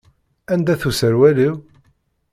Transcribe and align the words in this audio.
Anda-t 0.53 0.83
userwal-iw? 0.89 1.55